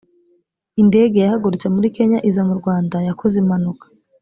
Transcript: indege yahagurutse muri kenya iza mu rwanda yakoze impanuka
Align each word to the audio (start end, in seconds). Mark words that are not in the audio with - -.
indege 0.81 1.17
yahagurutse 1.19 1.67
muri 1.75 1.87
kenya 1.95 2.19
iza 2.29 2.41
mu 2.47 2.53
rwanda 2.59 2.97
yakoze 3.07 3.35
impanuka 3.43 3.85